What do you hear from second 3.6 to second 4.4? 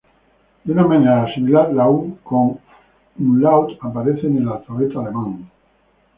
aparece en